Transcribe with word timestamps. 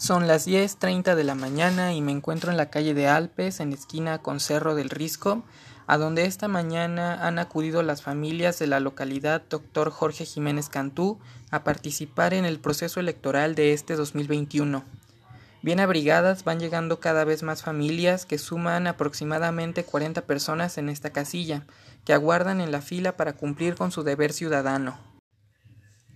Son 0.00 0.26
las 0.26 0.48
10.30 0.48 1.14
de 1.14 1.24
la 1.24 1.34
mañana 1.34 1.92
y 1.92 2.00
me 2.00 2.10
encuentro 2.10 2.50
en 2.50 2.56
la 2.56 2.70
calle 2.70 2.94
de 2.94 3.06
Alpes, 3.06 3.60
en 3.60 3.74
esquina 3.74 4.22
con 4.22 4.40
Cerro 4.40 4.74
del 4.74 4.88
Risco, 4.88 5.44
a 5.86 5.98
donde 5.98 6.24
esta 6.24 6.48
mañana 6.48 7.26
han 7.26 7.38
acudido 7.38 7.82
las 7.82 8.00
familias 8.00 8.58
de 8.58 8.66
la 8.66 8.80
localidad 8.80 9.42
Dr. 9.50 9.90
Jorge 9.90 10.24
Jiménez 10.24 10.70
Cantú 10.70 11.18
a 11.50 11.64
participar 11.64 12.32
en 12.32 12.46
el 12.46 12.60
proceso 12.60 12.98
electoral 12.98 13.54
de 13.54 13.74
este 13.74 13.94
2021. 13.94 14.84
Bien 15.60 15.80
abrigadas 15.80 16.44
van 16.44 16.60
llegando 16.60 16.98
cada 16.98 17.24
vez 17.24 17.42
más 17.42 17.62
familias 17.62 18.24
que 18.24 18.38
suman 18.38 18.86
aproximadamente 18.86 19.84
40 19.84 20.22
personas 20.22 20.78
en 20.78 20.88
esta 20.88 21.10
casilla, 21.10 21.66
que 22.06 22.14
aguardan 22.14 22.62
en 22.62 22.72
la 22.72 22.80
fila 22.80 23.18
para 23.18 23.34
cumplir 23.34 23.74
con 23.74 23.92
su 23.92 24.02
deber 24.02 24.32
ciudadano. 24.32 25.09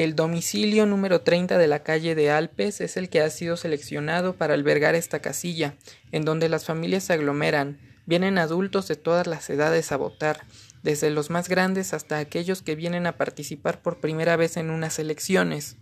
El 0.00 0.16
domicilio 0.16 0.86
número 0.86 1.20
30 1.20 1.58
de 1.58 1.66
la 1.66 1.82
calle 1.82 2.14
de 2.14 2.30
Alpes 2.30 2.80
es 2.80 2.96
el 2.96 3.10
que 3.10 3.20
ha 3.20 3.28
sido 3.28 3.58
seleccionado 3.58 4.34
para 4.34 4.54
albergar 4.54 4.94
esta 4.94 5.18
casilla, 5.18 5.74
en 6.10 6.24
donde 6.24 6.48
las 6.48 6.64
familias 6.64 7.04
se 7.04 7.12
aglomeran. 7.12 7.78
Vienen 8.06 8.38
adultos 8.38 8.88
de 8.88 8.96
todas 8.96 9.26
las 9.26 9.50
edades 9.50 9.92
a 9.92 9.98
votar, 9.98 10.46
desde 10.82 11.10
los 11.10 11.28
más 11.28 11.50
grandes 11.50 11.92
hasta 11.92 12.16
aquellos 12.16 12.62
que 12.62 12.76
vienen 12.76 13.06
a 13.06 13.18
participar 13.18 13.82
por 13.82 14.00
primera 14.00 14.36
vez 14.36 14.56
en 14.56 14.70
unas 14.70 14.98
elecciones. 14.98 15.76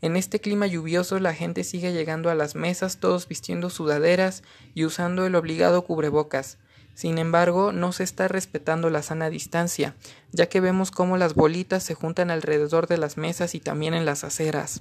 En 0.00 0.14
este 0.14 0.38
clima 0.38 0.68
lluvioso 0.68 1.18
la 1.18 1.34
gente 1.34 1.64
sigue 1.64 1.92
llegando 1.92 2.30
a 2.30 2.36
las 2.36 2.54
mesas 2.54 3.00
todos 3.00 3.26
vistiendo 3.26 3.68
sudaderas 3.68 4.44
y 4.74 4.84
usando 4.84 5.26
el 5.26 5.34
obligado 5.34 5.82
cubrebocas. 5.82 6.58
Sin 6.96 7.18
embargo, 7.18 7.72
no 7.72 7.92
se 7.92 8.04
está 8.04 8.26
respetando 8.26 8.88
la 8.88 9.02
sana 9.02 9.28
distancia, 9.28 9.94
ya 10.32 10.48
que 10.48 10.62
vemos 10.62 10.90
cómo 10.90 11.18
las 11.18 11.34
bolitas 11.34 11.82
se 11.82 11.92
juntan 11.92 12.30
alrededor 12.30 12.86
de 12.86 12.96
las 12.96 13.18
mesas 13.18 13.54
y 13.54 13.60
también 13.60 13.92
en 13.92 14.06
las 14.06 14.24
aceras. 14.24 14.80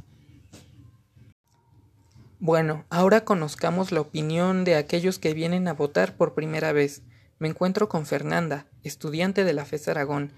Bueno, 2.39 2.85
ahora 2.89 3.25
conozcamos 3.25 3.91
la 3.91 3.99
opinión 3.99 4.63
de 4.63 4.75
aquellos 4.77 5.19
que 5.19 5.33
vienen 5.33 5.67
a 5.67 5.73
votar 5.73 6.15
por 6.15 6.33
primera 6.33 6.71
vez. 6.71 7.01
Me 7.37 7.49
encuentro 7.49 7.89
con 7.89 8.05
Fernanda, 8.05 8.65
estudiante 8.81 9.43
de 9.43 9.51
la 9.51 9.65
FES 9.65 9.89
Aragón, 9.89 10.31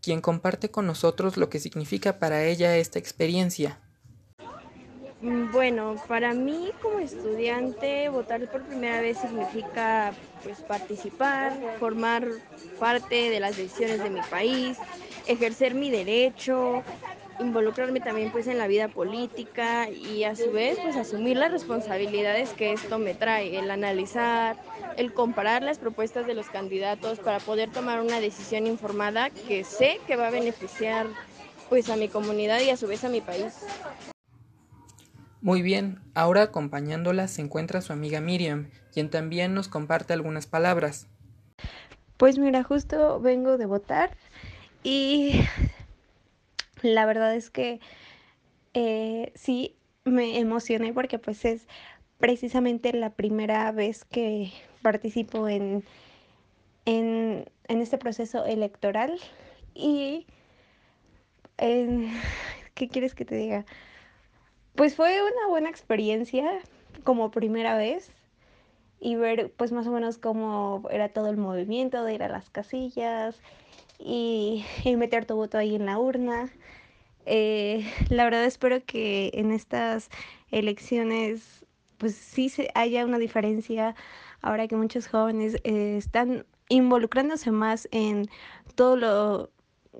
quien 0.00 0.20
comparte 0.20 0.70
con 0.70 0.86
nosotros 0.86 1.36
lo 1.36 1.50
que 1.50 1.58
significa 1.58 2.20
para 2.20 2.44
ella 2.44 2.76
esta 2.76 3.00
experiencia. 3.00 3.80
Mm, 5.24 5.50
bueno, 5.52 5.94
para 6.06 6.34
mí 6.34 6.70
como 6.82 6.98
estudiante 6.98 8.10
votar 8.10 8.46
por 8.48 8.62
primera 8.66 9.00
vez 9.00 9.16
significa 9.18 10.12
pues 10.42 10.60
participar, 10.62 11.54
formar 11.78 12.28
parte 12.78 13.30
de 13.30 13.40
las 13.40 13.56
decisiones 13.56 14.02
de 14.02 14.10
mi 14.10 14.20
país, 14.20 14.78
ejercer 15.26 15.74
mi 15.74 15.90
derecho, 15.90 16.84
involucrarme 17.38 18.00
también 18.00 18.30
pues 18.30 18.46
en 18.48 18.58
la 18.58 18.66
vida 18.66 18.88
política 18.88 19.88
y 19.90 20.24
a 20.24 20.36
su 20.36 20.50
vez 20.52 20.78
pues 20.82 20.98
asumir 20.98 21.38
las 21.38 21.50
responsabilidades 21.50 22.52
que 22.52 22.74
esto 22.74 22.98
me 22.98 23.14
trae, 23.14 23.58
el 23.58 23.70
analizar, 23.70 24.58
el 24.98 25.14
comparar 25.14 25.62
las 25.62 25.78
propuestas 25.78 26.26
de 26.26 26.34
los 26.34 26.50
candidatos 26.50 27.18
para 27.20 27.40
poder 27.40 27.70
tomar 27.70 28.02
una 28.02 28.20
decisión 28.20 28.66
informada 28.66 29.30
que 29.30 29.64
sé 29.64 29.96
que 30.06 30.16
va 30.16 30.28
a 30.28 30.30
beneficiar 30.30 31.06
pues 31.70 31.88
a 31.88 31.96
mi 31.96 32.10
comunidad 32.10 32.60
y 32.60 32.68
a 32.68 32.76
su 32.76 32.86
vez 32.86 33.04
a 33.04 33.08
mi 33.08 33.22
país. 33.22 33.54
Muy 35.44 35.60
bien, 35.60 35.98
ahora 36.14 36.40
acompañándola 36.40 37.28
se 37.28 37.42
encuentra 37.42 37.82
su 37.82 37.92
amiga 37.92 38.18
Miriam, 38.22 38.70
quien 38.94 39.10
también 39.10 39.52
nos 39.52 39.68
comparte 39.68 40.14
algunas 40.14 40.46
palabras. 40.46 41.06
Pues 42.16 42.38
mira, 42.38 42.62
justo 42.64 43.20
vengo 43.20 43.58
de 43.58 43.66
votar 43.66 44.16
y 44.82 45.42
la 46.80 47.04
verdad 47.04 47.34
es 47.34 47.50
que 47.50 47.78
eh, 48.72 49.32
sí 49.34 49.76
me 50.06 50.38
emocioné 50.38 50.94
porque 50.94 51.18
pues 51.18 51.44
es 51.44 51.66
precisamente 52.16 52.94
la 52.94 53.10
primera 53.10 53.70
vez 53.70 54.06
que 54.06 54.50
participo 54.80 55.46
en, 55.46 55.84
en, 56.86 57.44
este 57.68 57.98
proceso 57.98 58.46
electoral 58.46 59.20
y 59.74 60.26
¿qué 61.58 62.88
quieres 62.88 63.14
que 63.14 63.26
te 63.26 63.34
diga? 63.34 63.66
Pues 64.74 64.96
fue 64.96 65.20
una 65.22 65.48
buena 65.48 65.70
experiencia 65.70 66.50
como 67.04 67.30
primera 67.30 67.76
vez 67.76 68.10
y 68.98 69.14
ver 69.14 69.52
pues 69.56 69.70
más 69.70 69.86
o 69.86 69.92
menos 69.92 70.18
cómo 70.18 70.82
era 70.90 71.10
todo 71.10 71.30
el 71.30 71.36
movimiento 71.36 72.02
de 72.02 72.14
ir 72.14 72.22
a 72.24 72.28
las 72.28 72.50
casillas 72.50 73.40
y, 74.00 74.64
meter 74.84 75.26
tu 75.26 75.36
voto 75.36 75.58
ahí 75.58 75.76
en 75.76 75.86
la 75.86 75.98
urna. 75.98 76.50
Eh, 77.24 77.88
la 78.08 78.24
verdad 78.24 78.44
espero 78.44 78.84
que 78.84 79.30
en 79.34 79.52
estas 79.52 80.10
elecciones 80.50 81.64
pues 81.98 82.16
sí 82.16 82.48
se 82.48 82.70
haya 82.74 83.04
una 83.04 83.18
diferencia 83.18 83.94
ahora 84.42 84.66
que 84.66 84.76
muchos 84.76 85.06
jóvenes 85.06 85.54
eh, 85.62 85.96
están 85.96 86.46
involucrándose 86.68 87.52
más 87.52 87.88
en 87.92 88.28
todo 88.74 88.96
lo 88.96 89.50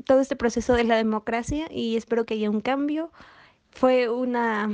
todo 0.04 0.20
este 0.20 0.34
proceso 0.34 0.74
de 0.74 0.82
la 0.82 0.96
democracia 0.96 1.66
y 1.70 1.96
espero 1.96 2.26
que 2.26 2.34
haya 2.34 2.50
un 2.50 2.60
cambio 2.60 3.12
fue 3.74 4.08
una 4.08 4.70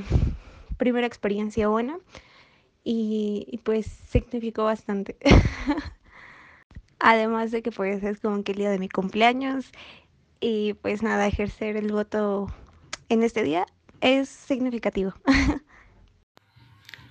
primera 0.77 1.07
experiencia 1.07 1.69
buena 1.69 1.99
y, 2.85 3.61
pues 3.65 3.87
significó 3.87 4.65
bastante. 4.65 5.17
Además 6.99 7.51
de 7.51 7.63
que 7.63 7.73
pues 7.73 8.03
es 8.03 8.21
como 8.21 8.45
que 8.45 8.53
el 8.53 8.59
día 8.59 8.71
de 8.71 8.79
mi 8.79 8.89
cumpleaños 8.89 9.73
y 10.41 10.75
pues 10.75 11.03
nada, 11.03 11.27
ejercer 11.27 11.77
el 11.77 11.93
voto 11.93 12.53
en 13.09 13.23
este 13.23 13.43
día 13.43 13.67
es 14.01 14.29
significativo. 14.29 15.15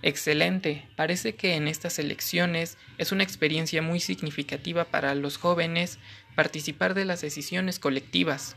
Excelente. 0.01 0.88
Parece 0.95 1.35
que 1.35 1.55
en 1.55 1.67
estas 1.67 1.99
elecciones 1.99 2.78
es 2.97 3.11
una 3.11 3.23
experiencia 3.23 3.81
muy 3.81 3.99
significativa 3.99 4.85
para 4.85 5.13
los 5.13 5.38
jóvenes 5.38 5.99
participar 6.35 6.94
de 6.94 7.05
las 7.05 7.22
decisiones 7.22 7.79
colectivas. 7.79 8.55